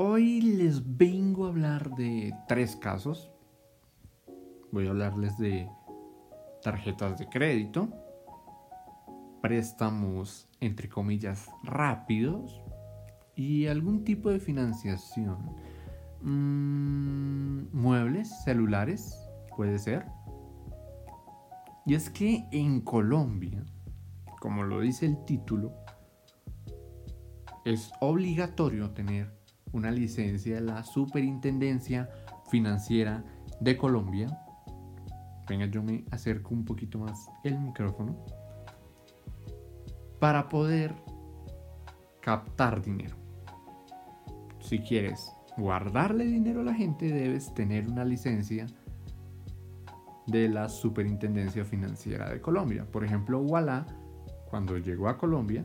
Hoy 0.00 0.40
les 0.40 0.96
vengo 0.96 1.46
a 1.46 1.48
hablar 1.48 1.90
de 1.96 2.32
tres 2.46 2.76
casos. 2.76 3.32
Voy 4.70 4.86
a 4.86 4.90
hablarles 4.90 5.36
de 5.38 5.68
tarjetas 6.62 7.18
de 7.18 7.28
crédito, 7.28 7.88
préstamos 9.42 10.48
entre 10.60 10.88
comillas 10.88 11.50
rápidos 11.64 12.62
y 13.34 13.66
algún 13.66 14.04
tipo 14.04 14.30
de 14.30 14.38
financiación. 14.38 15.56
Mm, 16.22 17.76
muebles, 17.76 18.30
celulares, 18.44 19.18
puede 19.56 19.80
ser. 19.80 20.06
Y 21.86 21.96
es 21.96 22.08
que 22.08 22.46
en 22.52 22.82
Colombia, 22.82 23.64
como 24.40 24.62
lo 24.62 24.78
dice 24.78 25.06
el 25.06 25.24
título, 25.24 25.72
es 27.64 27.90
obligatorio 27.98 28.92
tener 28.92 29.37
una 29.72 29.90
licencia 29.90 30.56
de 30.56 30.60
la 30.60 30.82
Superintendencia 30.84 32.08
Financiera 32.50 33.24
de 33.60 33.76
Colombia. 33.76 34.28
Venga, 35.48 35.66
yo 35.66 35.82
me 35.82 36.04
acerco 36.10 36.54
un 36.54 36.64
poquito 36.64 36.98
más 36.98 37.28
el 37.44 37.58
micrófono. 37.58 38.16
Para 40.18 40.48
poder 40.48 40.94
captar 42.20 42.82
dinero. 42.82 43.16
Si 44.60 44.80
quieres 44.80 45.32
guardarle 45.56 46.24
dinero 46.24 46.60
a 46.60 46.64
la 46.64 46.74
gente, 46.74 47.10
debes 47.10 47.54
tener 47.54 47.88
una 47.88 48.04
licencia 48.04 48.66
de 50.26 50.48
la 50.48 50.68
Superintendencia 50.68 51.64
Financiera 51.64 52.28
de 52.30 52.40
Colombia. 52.40 52.84
Por 52.90 53.04
ejemplo, 53.04 53.40
Walla, 53.40 53.86
cuando 54.50 54.76
llegó 54.76 55.08
a 55.08 55.16
Colombia, 55.16 55.64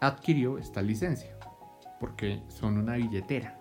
adquirió 0.00 0.58
esta 0.58 0.82
licencia 0.82 1.36
porque 2.02 2.42
son 2.48 2.78
una 2.78 2.94
billetera, 2.94 3.56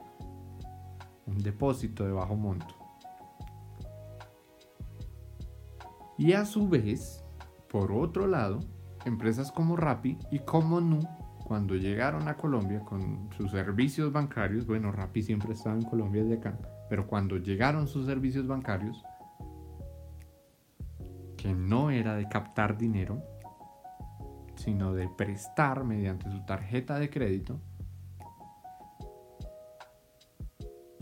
un 1.28 1.38
depósito 1.38 2.04
de 2.04 2.12
bajo 2.12 2.36
monto. 2.36 2.74
Y 6.18 6.34
a 6.34 6.46
su 6.46 6.68
vez, 6.68 7.24
por 7.70 7.92
otro 7.92 8.26
lado, 8.26 8.58
empresas 9.06 9.52
como 9.52 9.76
Rappi 9.76 10.18
y 10.32 10.40
como 10.40 10.82
Nu, 10.82 11.02
cuando 11.46 11.76
llegaron 11.76 12.28
a 12.28 12.36
Colombia 12.36 12.80
con 12.80 13.30
sus 13.38 13.52
servicios 13.52 14.12
bancarios, 14.12 14.66
bueno, 14.66 14.92
Rappi 14.92 15.22
siempre 15.22 15.54
estaba 15.54 15.76
en 15.76 15.84
Colombia 15.84 16.24
desde 16.24 16.38
acá, 16.38 16.58
pero 16.90 17.06
cuando 17.06 17.38
llegaron 17.38 17.88
sus 17.88 18.08
servicios 18.08 18.48
bancarios, 18.48 19.04
que 21.38 21.54
no 21.54 21.92
era 21.92 22.16
de 22.16 22.28
captar 22.28 22.76
dinero, 22.76 23.22
sino 24.56 24.96
de 24.96 25.08
prestar 25.10 25.84
mediante 25.84 26.28
su 26.32 26.44
tarjeta 26.44 26.98
de 26.98 27.12
crédito, 27.12 27.60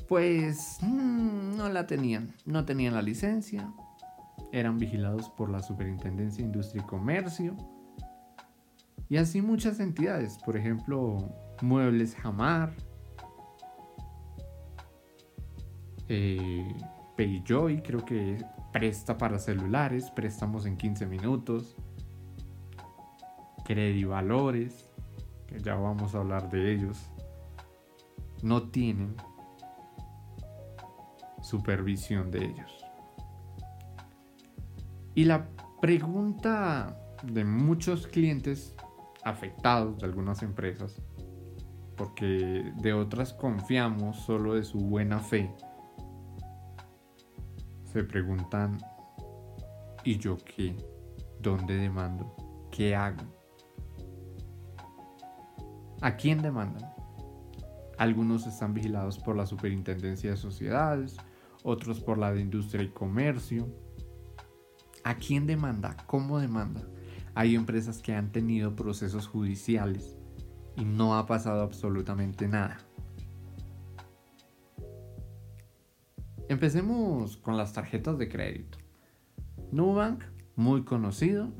pues 0.09 0.79
mm, 0.81 1.55
no 1.55 1.69
la 1.69 1.85
tenían, 1.85 2.33
no 2.45 2.65
tenían 2.65 2.95
la 2.95 3.03
licencia, 3.03 3.71
eran 4.52 4.79
vigilados 4.79 5.29
por 5.29 5.52
la 5.52 5.61
Superintendencia 5.61 6.39
de 6.39 6.47
Industria 6.47 6.81
y 6.83 6.88
Comercio. 6.88 7.55
Y 9.07 9.17
así 9.17 9.41
muchas 9.41 9.80
entidades, 9.80 10.39
por 10.39 10.57
ejemplo, 10.57 11.30
Muebles 11.61 12.15
Jamar, 12.15 12.73
eh, 16.07 16.75
Payjoy, 17.15 17.83
creo 17.83 18.03
que 18.03 18.43
presta 18.73 19.15
para 19.15 19.37
celulares, 19.37 20.09
préstamos 20.09 20.65
en 20.65 20.75
15 20.75 21.05
minutos, 21.05 21.75
Credivalores, 23.63 24.89
que 25.45 25.59
ya 25.59 25.75
vamos 25.75 26.15
a 26.15 26.19
hablar 26.19 26.49
de 26.49 26.73
ellos, 26.73 27.11
no 28.41 28.69
tienen 28.69 29.15
supervisión 31.50 32.30
de 32.30 32.45
ellos. 32.45 32.86
Y 35.16 35.25
la 35.25 35.50
pregunta 35.82 36.95
de 37.23 37.43
muchos 37.43 38.05
clientes 38.08 38.76
afectados 39.23 39.98
de 39.98 40.05
algunas 40.05 40.43
empresas, 40.43 41.02
porque 41.98 42.71
de 42.77 42.93
otras 42.93 43.33
confiamos 43.33 44.17
solo 44.17 44.54
de 44.54 44.64
su 44.64 44.77
buena 44.77 45.20
fe, 45.20 45.52
se 47.83 48.04
preguntan, 48.04 48.77
¿y 50.04 50.17
yo 50.20 50.38
qué? 50.38 50.77
¿Dónde 51.42 51.76
demando? 51.76 52.36
¿Qué 52.71 52.95
hago? 52.95 53.23
¿A 56.02 56.15
quién 56.15 56.42
demandan? 56.42 56.89
Algunos 57.98 58.48
están 58.48 58.73
vigilados 58.73 59.17
por 59.20 59.36
la 59.36 59.45
Superintendencia 59.45 60.30
de 60.32 60.38
Sociedades, 60.38 61.17
otros 61.64 61.99
por 61.99 62.17
la 62.17 62.31
de 62.31 62.42
industria 62.42 62.83
y 62.83 62.89
comercio. 62.89 63.67
¿A 65.03 65.15
quién 65.15 65.47
demanda? 65.47 65.95
¿Cómo 66.08 66.39
demanda? 66.39 66.87
Hay 67.36 67.55
empresas 67.55 68.02
que 68.02 68.14
han 68.14 68.31
tenido 68.31 68.75
procesos 68.75 69.27
judiciales 69.27 70.17
y 70.75 70.86
no 70.86 71.17
ha 71.17 71.25
pasado 71.25 71.61
absolutamente 71.61 72.47
nada. 72.47 72.77
Empecemos 76.47 77.37
con 77.37 77.58
las 77.58 77.73
tarjetas 77.73 78.17
de 78.17 78.27
crédito. 78.27 78.80
Nubank, 79.71 80.23
muy 80.55 80.83
conocido, 80.83 81.53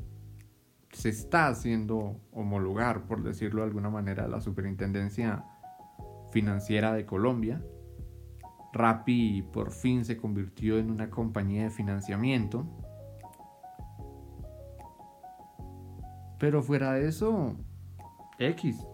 se 0.92 1.10
está 1.10 1.46
haciendo 1.46 2.20
homologar, 2.32 3.06
por 3.06 3.22
decirlo 3.22 3.62
de 3.62 3.68
alguna 3.68 3.88
manera, 3.88 4.26
la 4.26 4.40
Superintendencia 4.40 5.44
Financiera 6.32 6.92
de 6.92 7.06
Colombia 7.06 7.62
Rappi 8.72 9.42
por 9.42 9.72
fin 9.72 10.04
se 10.04 10.16
convirtió 10.16 10.78
en 10.78 10.90
una 10.90 11.10
compañía 11.10 11.64
de 11.64 11.70
financiamiento. 11.70 12.66
Pero 16.38 16.62
fuera 16.62 16.92
de 16.92 17.08
eso, 17.08 17.54
X, 18.38 18.86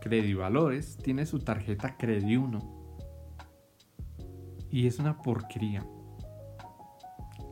Credivalores, 0.00 0.96
tiene 0.98 1.26
su 1.26 1.38
tarjeta 1.38 1.96
Credi1. 1.96 2.62
Y 4.70 4.86
es 4.86 4.98
una 4.98 5.16
porquería. 5.22 5.86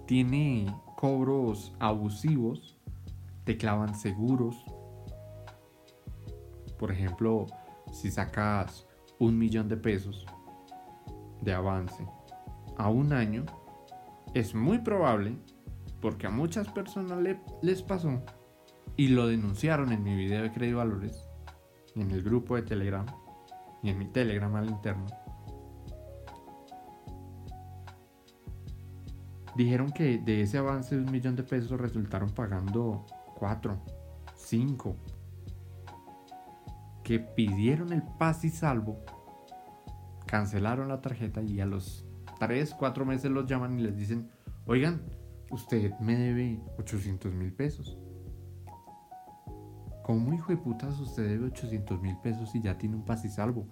Tiene 0.06 0.66
cobros 0.96 1.74
abusivos, 1.78 2.78
te 3.44 3.56
clavan 3.56 3.94
seguros. 3.94 4.64
Por 6.78 6.92
ejemplo, 6.92 7.46
si 7.92 8.10
sacas 8.10 8.86
un 9.18 9.38
millón 9.38 9.68
de 9.68 9.76
pesos, 9.76 10.26
de 11.43 11.54
avance 11.54 12.06
a 12.76 12.88
un 12.88 13.12
año, 13.12 13.44
es 14.34 14.54
muy 14.54 14.78
probable, 14.78 15.37
porque 16.00 16.26
a 16.26 16.31
muchas 16.31 16.69
personas 16.69 17.19
les 17.62 17.82
pasó, 17.82 18.22
y 18.97 19.09
lo 19.09 19.26
denunciaron 19.26 19.93
en 19.93 20.03
mi 20.03 20.15
video 20.15 20.43
de 20.43 20.53
Crédito 20.53 20.78
Valores, 20.78 21.28
y 21.94 22.00
en 22.00 22.10
el 22.10 22.22
grupo 22.22 22.56
de 22.56 22.62
Telegram, 22.62 23.06
y 23.82 23.91
en 23.91 23.99
mi 23.99 24.06
Telegram 24.06 24.54
al 24.54 24.69
interno. 24.69 25.06
Dijeron 29.56 29.91
que 29.91 30.19
de 30.19 30.43
ese 30.43 30.59
avance 30.59 30.94
de 30.94 31.03
un 31.03 31.10
millón 31.10 31.34
de 31.34 31.43
pesos 31.43 31.81
resultaron 31.81 32.31
pagando 32.31 33.06
4, 33.37 33.76
5, 34.37 34.97
que 37.03 37.19
pidieron 37.19 37.93
el 37.93 38.03
paz 38.03 38.44
y 38.44 38.50
salvo 38.50 39.00
cancelaron 40.28 40.88
la 40.88 41.00
tarjeta 41.00 41.42
y 41.42 41.60
a 41.60 41.66
los 41.66 42.06
3, 42.38 42.74
4 42.78 43.04
meses 43.04 43.30
los 43.30 43.46
llaman 43.46 43.80
y 43.80 43.82
les 43.82 43.96
dicen, 43.96 44.30
oigan, 44.66 45.02
usted 45.50 45.92
me 45.98 46.16
debe 46.16 46.60
800 46.78 47.34
mil 47.34 47.52
pesos. 47.52 47.98
¿Cómo 50.04 50.32
hijo 50.32 50.52
de 50.52 50.58
putas 50.58 51.00
usted 51.00 51.28
debe 51.28 51.46
800 51.46 52.00
mil 52.00 52.16
pesos 52.18 52.54
y 52.54 52.62
ya 52.62 52.78
tiene 52.78 52.96
un 52.96 53.04
pas 53.04 53.24
y 53.24 53.28
salvo? 53.28 53.66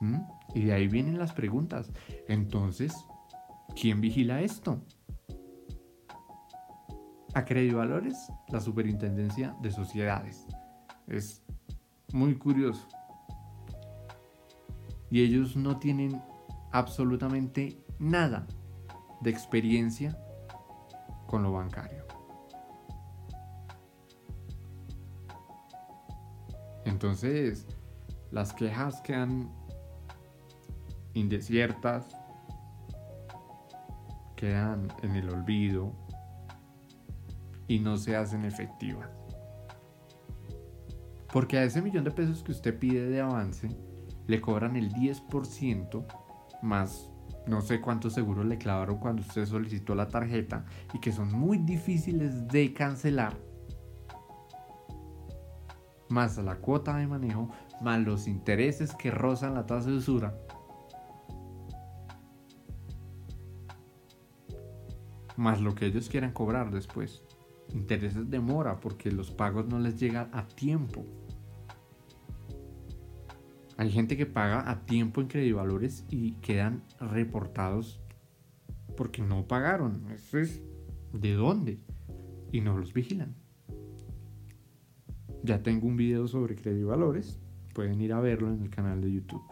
¿Mm? 0.00 0.18
Y 0.54 0.64
de 0.64 0.72
ahí 0.72 0.88
vienen 0.88 1.18
las 1.18 1.32
preguntas. 1.32 1.90
Entonces, 2.28 2.94
¿quién 3.80 4.00
vigila 4.00 4.42
esto? 4.42 4.82
A 7.34 7.44
Valores, 7.74 8.32
la 8.48 8.60
Superintendencia 8.60 9.54
de 9.62 9.70
Sociedades. 9.70 10.46
Es 11.06 11.44
muy 12.12 12.36
curioso 12.36 12.88
y 15.10 15.22
ellos 15.22 15.56
no 15.56 15.78
tienen 15.78 16.22
absolutamente 16.72 17.82
nada 17.98 18.46
de 19.20 19.30
experiencia 19.30 20.18
con 21.26 21.42
lo 21.42 21.52
bancario. 21.52 22.04
Entonces, 26.84 27.66
las 28.30 28.52
quejas 28.52 29.00
quedan 29.00 29.50
indesiertas, 31.14 32.16
quedan 34.36 34.88
en 35.02 35.16
el 35.16 35.28
olvido 35.30 35.92
y 37.68 37.78
no 37.78 37.96
se 37.96 38.16
hacen 38.16 38.44
efectivas. 38.44 39.08
Porque 41.32 41.58
a 41.58 41.64
ese 41.64 41.80
millón 41.82 42.04
de 42.04 42.10
pesos 42.10 42.42
que 42.42 42.52
usted 42.52 42.78
pide 42.78 43.08
de 43.08 43.20
avance, 43.20 43.68
le 44.26 44.40
cobran 44.40 44.76
el 44.76 44.92
10% 44.92 46.04
más 46.62 47.10
no 47.46 47.60
sé 47.62 47.80
cuántos 47.80 48.12
seguros 48.12 48.46
le 48.46 48.58
clavaron 48.58 48.98
cuando 48.98 49.22
usted 49.22 49.46
solicitó 49.46 49.94
la 49.94 50.08
tarjeta 50.08 50.64
y 50.92 50.98
que 50.98 51.12
son 51.12 51.32
muy 51.32 51.58
difíciles 51.58 52.48
de 52.48 52.72
cancelar. 52.72 53.36
Más 56.08 56.36
la 56.38 56.56
cuota 56.56 56.96
de 56.96 57.06
manejo, 57.06 57.50
más 57.80 58.00
los 58.00 58.26
intereses 58.26 58.94
que 58.94 59.10
rozan 59.10 59.54
la 59.54 59.66
tasa 59.66 59.90
de 59.90 59.96
usura. 59.96 60.36
Más 65.36 65.60
lo 65.60 65.74
que 65.74 65.86
ellos 65.86 66.08
quieran 66.08 66.32
cobrar 66.32 66.70
después. 66.70 67.22
Intereses 67.72 68.28
de 68.28 68.40
mora 68.40 68.80
porque 68.80 69.10
los 69.10 69.30
pagos 69.30 69.66
no 69.66 69.78
les 69.78 69.98
llegan 69.98 70.28
a 70.32 70.46
tiempo. 70.46 71.06
Hay 73.80 73.90
gente 73.90 74.18
que 74.18 74.26
paga 74.26 74.70
a 74.70 74.84
tiempo 74.84 75.22
en 75.22 75.28
credivalores 75.28 76.04
y 76.10 76.32
quedan 76.42 76.82
reportados 77.00 77.98
porque 78.94 79.22
no 79.22 79.48
pagaron. 79.48 80.04
Es 80.12 80.60
de 81.14 81.32
dónde. 81.32 81.80
Y 82.52 82.60
no 82.60 82.76
los 82.76 82.92
vigilan. 82.92 83.34
Ya 85.42 85.62
tengo 85.62 85.86
un 85.86 85.96
video 85.96 86.28
sobre 86.28 86.56
credivalores. 86.56 87.40
Pueden 87.74 88.02
ir 88.02 88.12
a 88.12 88.20
verlo 88.20 88.52
en 88.52 88.60
el 88.60 88.68
canal 88.68 89.00
de 89.00 89.12
YouTube. 89.12 89.44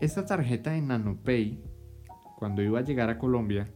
Esta 0.00 0.24
tarjeta 0.24 0.70
de 0.70 0.80
NanoPay, 0.80 1.62
cuando 2.38 2.62
iba 2.62 2.78
a 2.78 2.84
llegar 2.84 3.10
a 3.10 3.18
Colombia, 3.18 3.70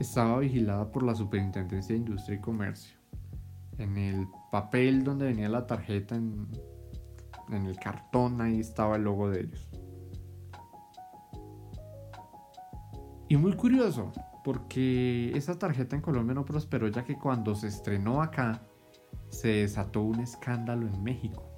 estaba 0.00 0.38
vigilada 0.38 0.90
por 0.90 1.02
la 1.02 1.14
Superintendencia 1.14 1.92
de 1.94 1.98
Industria 1.98 2.38
y 2.38 2.40
Comercio 2.40 3.03
en 3.78 3.96
el 3.96 4.28
papel 4.50 5.04
donde 5.04 5.26
venía 5.26 5.48
la 5.48 5.66
tarjeta, 5.66 6.16
en, 6.16 6.48
el 7.50 7.76
cartón, 7.78 8.40
ahí 8.40 8.60
estaba 8.60 8.96
el 8.96 9.02
logo 9.02 9.30
de 9.30 9.40
ellos. 9.40 9.70
Y 13.28 13.36
muy 13.36 13.54
curioso, 13.54 14.12
porque 14.44 15.32
esa 15.36 15.58
tarjeta 15.58 15.96
en 15.96 16.02
Colombia 16.02 16.34
no 16.34 16.44
prosperó 16.44 16.88
ya 16.88 17.04
que 17.04 17.16
cuando 17.16 17.54
se 17.54 17.68
estrenó 17.68 18.22
acá, 18.22 18.62
se 19.30 19.48
desató 19.48 20.02
un 20.02 20.20
escándalo 20.20 20.86
en 20.86 21.02
México 21.02 21.50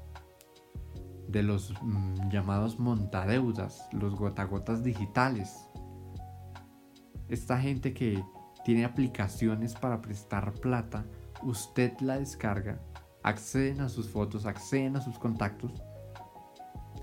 de 1.29 1.43
los 1.43 1.75
mm, 1.83 2.31
llamados 2.31 2.79
montadeudas, 2.79 3.89
los 3.93 4.15
gotagotas 4.15 4.83
digitales. 4.83 5.69
Esta 7.29 7.59
gente 7.59 7.93
que 7.93 8.25
tiene 8.65 8.85
aplicaciones 8.85 9.75
para 9.75 10.01
prestar 10.01 10.53
plata 10.55 11.05
usted 11.43 11.93
la 12.01 12.19
descarga, 12.19 12.81
acceden 13.23 13.81
a 13.81 13.89
sus 13.89 14.09
fotos, 14.09 14.47
acceden 14.47 14.97
a 14.97 15.01
sus 15.01 15.19
contactos, 15.19 15.73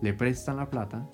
le 0.02 0.14
prestan 0.14 0.58
la 0.58 0.70
plata 0.70 1.10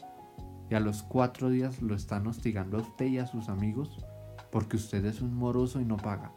y 0.69 0.75
a 0.75 0.80
los 0.80 1.04
cuatro 1.04 1.50
días 1.50 1.81
lo 1.81 1.95
están 1.95 2.27
hostigando 2.27 2.77
a 2.77 2.81
usted 2.81 3.06
y 3.06 3.19
a 3.19 3.27
sus 3.27 3.50
amigos 3.50 4.06
porque 4.51 4.77
usted 4.77 5.06
es 5.06 5.21
un 5.21 5.33
moroso 5.36 5.80
y 5.80 5.86
no 5.86 5.98
paga. 5.98 6.31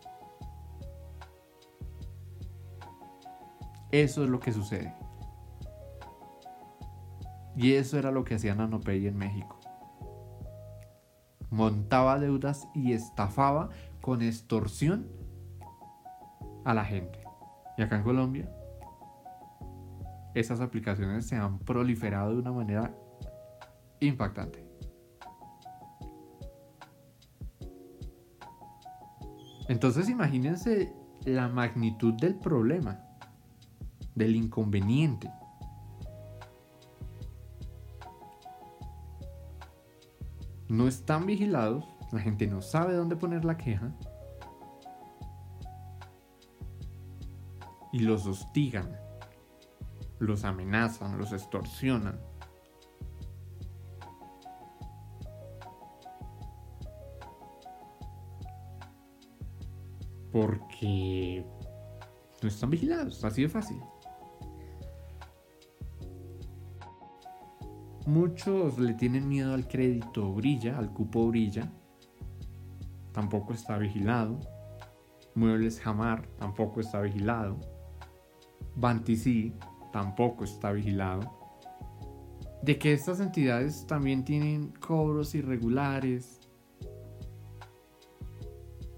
Eso 3.91 4.25
es 4.25 4.31
lo 4.31 4.41
que 4.41 4.53
sucede. 4.53 4.95
Y 7.57 7.75
eso 7.75 7.99
era 7.99 8.11
lo 8.11 8.25
que 8.25 8.37
hacía 8.37 8.55
Nanopay 8.55 9.07
en 9.07 9.17
México. 9.17 9.61
Montaba 11.51 12.19
deudas 12.19 12.67
y 12.75 12.93
estafaba 12.93 13.69
con 14.01 14.23
extorsión 14.23 15.07
a 16.65 16.75
la 16.75 16.85
gente. 16.85 17.19
Y 17.77 17.83
acá 17.83 17.97
en 17.97 18.03
Colombia, 18.03 18.49
esas 20.35 20.61
aplicaciones 20.61 21.27
se 21.27 21.37
han 21.37 21.59
proliferado 21.59 22.33
de 22.33 22.39
una 22.39 22.53
manera 22.53 22.95
impactante. 24.01 24.65
Entonces 29.69 30.09
imagínense 30.09 30.93
la 31.25 31.49
magnitud 31.49 32.15
del 32.15 32.35
problema, 32.35 33.01
del 34.15 34.37
inconveniente. 34.37 35.31
No 40.69 40.89
están 40.89 41.27
vigilados, 41.27 41.85
la 42.13 42.21
gente 42.21 42.47
no 42.47 42.61
sabe 42.61 42.95
dónde 42.95 43.17
poner 43.17 43.45
la 43.45 43.57
queja 43.57 43.93
y 47.93 48.01
los 48.01 48.27
hostigan, 48.27 48.99
los 50.19 50.45
amenazan, 50.45 51.19
los 51.19 51.33
extorsionan. 51.33 52.19
Porque 60.33 61.45
no 62.43 62.49
están 62.49 62.71
vigilados, 62.71 63.23
así 63.25 63.43
de 63.43 63.49
fácil. 63.51 63.79
Muchos 68.07 68.79
le 68.79 68.95
tienen 68.95 69.29
miedo 69.29 69.55
al 69.55 69.69
crédito 69.69 70.33
brilla, 70.33 70.79
al 70.79 70.93
cupo 70.93 71.29
brilla. 71.29 71.71
Tampoco 73.13 73.53
está 73.53 73.77
vigilado. 73.77 74.41
Muebles 75.35 75.81
Jamar 75.81 76.27
tampoco 76.39 76.81
está 76.81 77.01
vigilado. 77.01 77.72
Banticí 78.77 79.55
tampoco 79.93 80.45
está 80.45 80.73
vigilado. 80.73 81.39
De 82.63 82.79
que 82.79 82.93
estas 82.93 83.21
entidades 83.21 83.87
también 83.87 84.25
tienen 84.25 84.69
cobros 84.73 85.35
irregulares. 85.35 86.41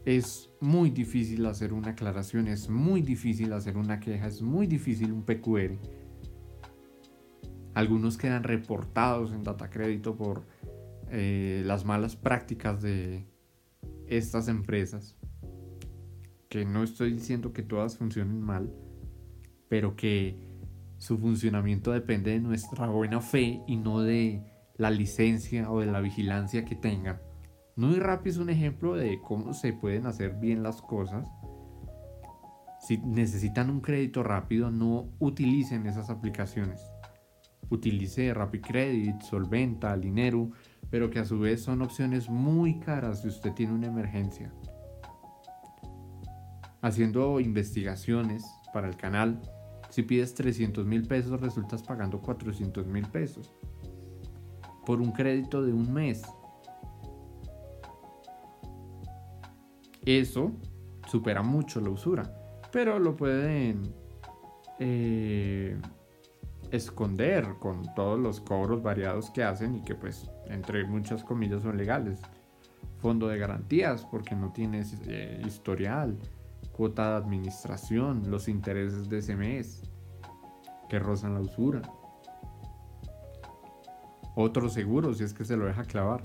Es 0.04 0.50
muy 0.60 0.90
difícil 0.90 1.46
hacer 1.46 1.72
una 1.72 1.90
aclaración, 1.90 2.46
es 2.46 2.68
muy 2.68 3.00
difícil 3.00 3.52
hacer 3.54 3.78
una 3.78 4.00
queja, 4.00 4.26
es 4.26 4.42
muy 4.42 4.66
difícil 4.66 5.12
un 5.12 5.22
PQR. 5.22 5.78
Algunos 7.72 8.18
quedan 8.18 8.44
reportados 8.44 9.32
en 9.32 9.42
Data 9.42 9.70
Crédito 9.70 10.14
por 10.14 10.46
eh, 11.10 11.62
las 11.64 11.84
malas 11.84 12.16
prácticas 12.16 12.82
de 12.82 13.26
estas 14.06 14.48
empresas. 14.48 15.16
Que 16.48 16.64
no 16.64 16.82
estoy 16.82 17.12
diciendo 17.12 17.52
que 17.52 17.62
todas 17.62 17.96
funcionen 17.96 18.40
mal, 18.40 18.72
pero 19.74 19.96
que 19.96 20.38
su 20.98 21.18
funcionamiento 21.18 21.90
depende 21.90 22.30
de 22.30 22.38
nuestra 22.38 22.86
buena 22.86 23.20
fe 23.20 23.60
y 23.66 23.74
no 23.74 24.02
de 24.02 24.40
la 24.76 24.88
licencia 24.88 25.68
o 25.68 25.80
de 25.80 25.86
la 25.86 26.00
vigilancia 26.00 26.64
que 26.64 26.76
tengan. 26.76 27.20
Muy 27.74 27.96
rápido 27.96 28.34
es 28.34 28.38
un 28.38 28.50
ejemplo 28.50 28.94
de 28.94 29.20
cómo 29.20 29.52
se 29.52 29.72
pueden 29.72 30.06
hacer 30.06 30.36
bien 30.36 30.62
las 30.62 30.80
cosas. 30.80 31.26
Si 32.78 32.98
necesitan 32.98 33.68
un 33.68 33.80
crédito 33.80 34.22
rápido, 34.22 34.70
no 34.70 35.08
utilicen 35.18 35.88
esas 35.88 36.08
aplicaciones. 36.08 36.80
Utilice 37.68 38.32
Rapid 38.32 38.60
Credit, 38.60 39.22
Solventa, 39.22 39.96
Dinero, 39.96 40.52
pero 40.88 41.10
que 41.10 41.18
a 41.18 41.24
su 41.24 41.40
vez 41.40 41.64
son 41.64 41.82
opciones 41.82 42.30
muy 42.30 42.78
caras 42.78 43.22
si 43.22 43.26
usted 43.26 43.50
tiene 43.54 43.72
una 43.72 43.88
emergencia. 43.88 44.52
Haciendo 46.80 47.40
investigaciones 47.40 48.44
para 48.72 48.86
el 48.86 48.96
canal, 48.96 49.40
si 49.94 50.02
pides 50.02 50.34
300 50.34 50.84
mil 50.84 51.06
pesos, 51.06 51.40
resultas 51.40 51.80
pagando 51.80 52.20
400 52.20 52.84
mil 52.88 53.06
pesos 53.06 53.54
por 54.84 55.00
un 55.00 55.12
crédito 55.12 55.62
de 55.62 55.72
un 55.72 55.92
mes. 55.92 56.24
Eso 60.04 60.50
supera 61.06 61.44
mucho 61.44 61.80
la 61.80 61.90
usura, 61.90 62.24
pero 62.72 62.98
lo 62.98 63.14
pueden 63.14 63.94
eh, 64.80 65.80
esconder 66.72 67.46
con 67.60 67.94
todos 67.94 68.18
los 68.18 68.40
cobros 68.40 68.82
variados 68.82 69.30
que 69.30 69.44
hacen 69.44 69.76
y 69.76 69.82
que 69.82 69.94
pues 69.94 70.28
entre 70.46 70.84
muchas 70.86 71.22
comillas 71.22 71.62
son 71.62 71.76
legales. 71.76 72.20
Fondo 72.98 73.28
de 73.28 73.38
garantías 73.38 74.04
porque 74.04 74.34
no 74.34 74.52
tienes 74.52 74.98
eh, 75.06 75.40
historial 75.46 76.18
cuota 76.74 77.10
de 77.10 77.16
administración, 77.16 78.30
los 78.30 78.48
intereses 78.48 79.08
de 79.08 79.18
ese 79.18 79.36
mes, 79.36 79.82
que 80.88 80.98
rozan 80.98 81.34
la 81.34 81.40
usura. 81.40 81.82
Otro 84.34 84.68
seguro, 84.68 85.14
si 85.14 85.24
es 85.24 85.32
que 85.32 85.44
se 85.44 85.56
lo 85.56 85.66
deja 85.66 85.84
clavar. 85.84 86.22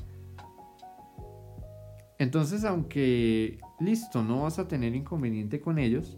Entonces, 2.17 2.65
aunque 2.65 3.59
listo, 3.79 4.23
no 4.23 4.41
vas 4.41 4.59
a 4.59 4.67
tener 4.67 4.95
inconveniente 4.95 5.61
con 5.61 5.77
ellos, 5.77 6.17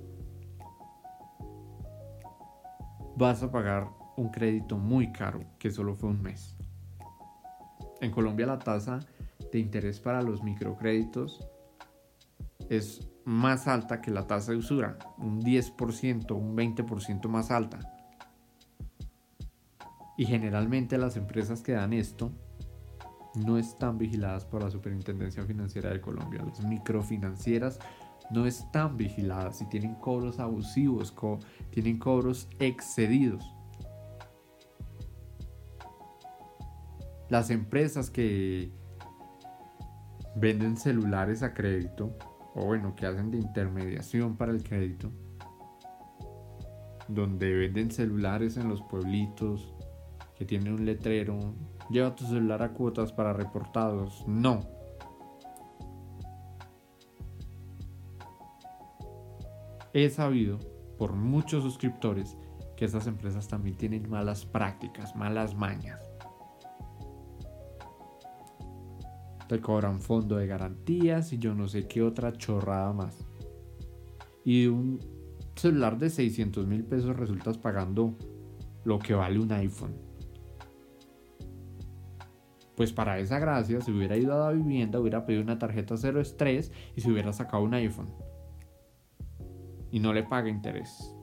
vas 3.18 3.44
a 3.44 3.52
pagar 3.52 3.90
un 4.18 4.30
crédito 4.30 4.78
muy 4.78 5.12
caro, 5.12 5.42
que 5.60 5.70
solo 5.70 5.94
fue 5.94 6.10
un 6.10 6.22
mes. 6.22 6.58
En 8.00 8.12
Colombia 8.12 8.48
la 8.48 8.58
tasa 8.58 9.00
de 9.52 9.60
interés 9.60 10.00
para 10.00 10.22
los 10.22 10.42
microcréditos 10.42 11.46
es 12.70 13.11
más 13.26 13.68
alta 13.68 14.02
que 14.02 14.12
la 14.12 14.28
tasa 14.28 14.52
de 14.52 14.58
usura, 14.58 14.98
un 15.18 15.42
10%, 15.42 16.32
un 16.36 16.56
20% 16.56 17.28
más 17.28 17.52
alta. 17.52 17.80
Y 20.18 20.26
generalmente 20.26 20.98
las 20.98 21.18
empresas 21.18 21.62
que 21.62 21.74
dan 21.74 21.94
esto 21.94 22.32
no 23.36 23.58
están 23.58 23.98
vigiladas 23.98 24.46
por 24.46 24.64
la 24.64 24.70
Superintendencia 24.70 25.44
Financiera 25.46 25.90
de 25.90 26.02
Colombia. 26.02 26.44
Las 26.46 26.64
microfinancieras 26.64 27.80
no 28.30 28.46
están 28.46 28.98
vigiladas 28.98 29.62
y 29.62 29.66
tienen 29.66 29.96
cobros 29.96 30.40
abusivos, 30.40 31.14
tienen 31.72 31.98
cobros 31.98 32.48
excedidos. 32.60 33.44
Las 37.30 37.50
empresas 37.50 38.10
que 38.10 38.72
venden 40.36 40.78
celulares 40.78 41.44
a 41.44 41.54
crédito, 41.54 42.18
o 42.54 42.66
bueno, 42.66 42.96
que 42.96 43.06
hacen 43.06 43.32
de 43.32 43.38
intermediación 43.38 44.36
para 44.36 44.52
el 44.52 44.64
crédito, 44.64 45.12
donde 47.08 47.54
venden 47.54 47.92
celulares 47.92 48.58
en 48.58 48.70
los 48.70 48.82
pueblitos, 48.84 49.74
que 50.36 50.46
tienen 50.46 50.74
un 50.74 50.86
letrero, 50.86 51.38
lleva 51.90 52.16
tu 52.16 52.26
celular 52.26 52.64
a 52.64 52.74
cuotas 52.74 53.14
para 53.14 53.34
reportados. 53.34 54.26
No. 54.28 54.62
He 59.94 60.10
sabido 60.10 60.58
por 60.98 61.14
muchos 61.14 61.64
suscriptores 61.64 62.38
que 62.78 62.86
esas 62.86 63.08
empresas 63.08 63.48
también 63.48 63.76
tienen 63.76 64.10
malas 64.10 64.46
prácticas, 64.46 65.16
malas 65.16 65.54
mañas. 65.54 66.11
Te 69.52 69.60
cobran 69.60 70.00
fondo 70.00 70.38
de 70.38 70.48
garantías 70.48 71.34
y 71.34 71.38
yo 71.38 71.54
no 71.54 71.68
sé 71.68 71.86
qué 71.86 72.02
otra 72.02 72.32
chorrada 72.32 72.94
más. 72.94 73.18
Y 74.46 74.68
un 74.68 74.98
celular 75.56 75.98
de 75.98 76.10
600 76.10 76.66
mil 76.68 76.86
pesos 76.86 77.18
resultas 77.18 77.58
pagando 77.58 78.16
lo 78.86 78.98
que 78.98 79.14
vale 79.14 79.40
un 79.40 79.52
iPhone. 79.52 79.94
Pues 82.78 82.94
para 82.94 83.20
esa 83.20 83.40
gracia, 83.40 83.82
si 83.82 83.92
hubiera 83.92 84.16
ido 84.16 84.34
a 84.34 84.48
la 84.48 84.54
vivienda, 84.54 85.02
hubiera 85.02 85.26
pedido 85.26 85.44
una 85.44 85.60
tarjeta 85.60 85.98
cero 85.98 86.22
estrés 86.22 86.72
y 86.96 87.02
se 87.02 87.12
hubiera 87.12 87.34
sacado 87.34 87.62
un 87.64 87.74
iPhone. 87.74 88.08
Y 89.92 90.00
no 90.00 90.14
le 90.14 90.24
paga 90.24 90.48
interés. 90.48 91.14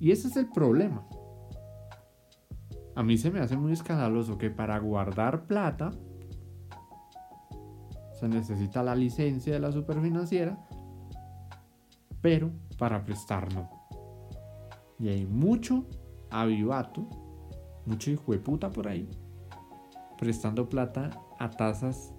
Y 0.00 0.10
ese 0.10 0.26
es 0.26 0.36
el 0.36 0.48
problema. 0.48 1.06
A 2.94 3.02
mí 3.02 3.16
se 3.16 3.30
me 3.30 3.40
hace 3.40 3.56
muy 3.56 3.72
escandaloso 3.72 4.36
que 4.36 4.50
para 4.50 4.78
guardar 4.78 5.46
plata 5.46 5.92
se 8.12 8.28
necesita 8.28 8.82
la 8.82 8.94
licencia 8.94 9.52
de 9.54 9.60
la 9.60 9.72
superfinanciera, 9.72 10.58
pero 12.20 12.50
para 12.78 13.02
prestar 13.02 13.52
no. 13.54 13.68
Y 14.98 15.08
hay 15.08 15.26
mucho 15.26 15.86
avivato, 16.30 17.08
mucho 17.86 18.10
hijo 18.10 18.32
de 18.32 18.38
puta 18.38 18.70
por 18.70 18.86
ahí, 18.86 19.08
prestando 20.18 20.68
plata 20.68 21.10
a 21.38 21.50
tasas 21.50 22.14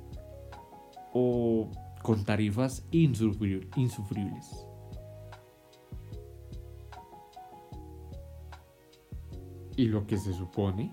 o 1.13 1.69
con 2.01 2.25
tarifas 2.25 2.85
insufribles. 2.91 4.67
Y 9.75 9.85
lo 9.85 10.05
que 10.05 10.17
se 10.17 10.33
supone 10.33 10.91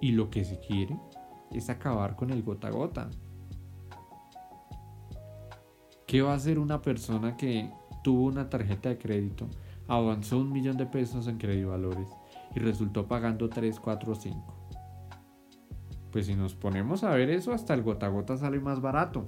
y 0.00 0.12
lo 0.12 0.30
que 0.30 0.44
se 0.44 0.58
quiere 0.58 0.98
es 1.50 1.70
acabar 1.70 2.16
con 2.16 2.30
el 2.30 2.42
gota 2.42 2.68
a 2.68 2.70
gota. 2.70 3.10
¿Qué 6.06 6.22
va 6.22 6.32
a 6.32 6.36
hacer 6.36 6.58
una 6.58 6.82
persona 6.82 7.36
que 7.36 7.70
tuvo 8.02 8.24
una 8.24 8.48
tarjeta 8.50 8.88
de 8.88 8.98
crédito 8.98 9.48
avanzó 9.88 10.38
un 10.38 10.52
millón 10.52 10.76
de 10.76 10.86
pesos 10.86 11.26
en 11.26 11.38
valores 11.68 12.08
y 12.54 12.60
resultó 12.60 13.06
pagando 13.06 13.48
3, 13.48 13.78
4, 13.80 14.14
5. 14.14 14.54
Pues 16.10 16.26
si 16.26 16.34
nos 16.34 16.54
ponemos 16.54 17.04
a 17.04 17.10
ver 17.10 17.30
eso, 17.30 17.52
hasta 17.52 17.74
el 17.74 17.82
gota 17.82 18.08
gota 18.08 18.36
sale 18.36 18.60
más 18.60 18.80
barato. 18.80 19.26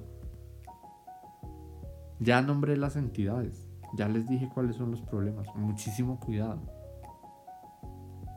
Ya 2.21 2.43
nombré 2.43 2.77
las 2.77 2.97
entidades, 2.97 3.69
ya 3.97 4.09
les 4.09 4.29
dije 4.29 4.51
cuáles 4.53 4.77
son 4.77 4.91
los 4.91 5.01
problemas. 5.03 5.49
Muchísimo 5.55 6.21
cuidado. 6.21 6.61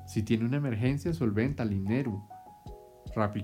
Si 0.08 0.24
tiene 0.24 0.46
una 0.46 0.58
emergencia, 0.58 1.14
solventa, 1.14 1.66
dinero. 1.66 2.28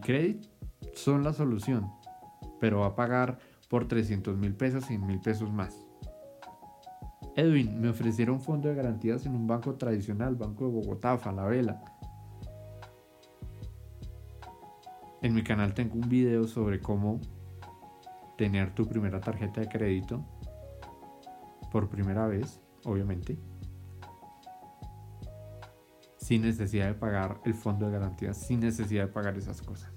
Credit 0.02 0.46
son 0.94 1.24
la 1.24 1.34
solución, 1.34 1.92
pero 2.60 2.82
va 2.82 2.88
a 2.88 2.96
pagar 2.96 3.40
por 3.70 3.88
300 3.88 4.38
mil 4.38 4.56
pesos, 4.56 4.86
100 4.86 5.06
mil 5.06 5.20
pesos 5.20 5.52
más. 5.52 5.76
Edwin, 7.36 7.82
me 7.82 7.90
ofrecieron 7.90 8.40
fondo 8.40 8.70
de 8.70 8.76
garantías 8.76 9.26
en 9.26 9.36
un 9.36 9.48
banco 9.48 9.76
tradicional, 9.76 10.36
Banco 10.36 10.66
de 10.66 10.72
Bogotá, 10.72 11.18
Falabella. 11.18 11.84
En 15.22 15.34
mi 15.34 15.44
canal 15.44 15.74
tengo 15.74 15.96
un 15.96 16.08
video 16.08 16.48
sobre 16.48 16.80
cómo 16.80 17.20
tener 18.38 18.76
tu 18.76 18.88
primera 18.88 19.20
tarjeta 19.20 19.62
de 19.62 19.68
crédito 19.68 20.24
por 21.72 21.90
primera 21.90 22.28
vez, 22.28 22.62
obviamente, 22.84 23.40
sin 26.24 26.42
necesidad 26.42 26.88
de 26.88 26.94
pagar 26.94 27.42
el 27.44 27.54
fondo 27.54 27.86
de 27.86 27.92
garantías, 27.92 28.38
sin 28.38 28.62
necesidad 28.62 29.08
de 29.08 29.12
pagar 29.12 29.38
esas 29.38 29.62
cosas. 29.62 29.92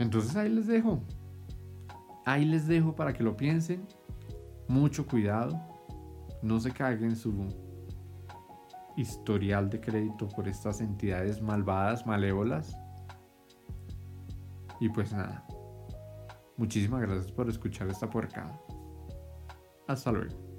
Entonces 0.00 0.34
ahí 0.34 0.48
les 0.48 0.66
dejo. 0.66 1.00
Ahí 2.26 2.44
les 2.44 2.66
dejo 2.66 2.96
para 2.96 3.12
que 3.12 3.22
lo 3.22 3.36
piensen. 3.36 3.86
Mucho 4.66 5.06
cuidado. 5.06 5.56
No 6.42 6.58
se 6.58 6.72
caguen 6.72 7.14
su 7.14 7.32
historial 8.96 9.70
de 9.70 9.80
crédito 9.80 10.26
por 10.26 10.48
estas 10.48 10.80
entidades 10.80 11.40
malvadas, 11.40 12.04
malévolas. 12.06 12.76
Y 14.80 14.88
pues 14.88 15.12
nada. 15.12 15.46
Muchísimas 16.56 17.02
gracias 17.02 17.30
por 17.30 17.48
escuchar 17.48 17.88
esta 17.88 18.10
puercada. 18.10 18.60
Hasta 19.86 20.10
luego. 20.10 20.49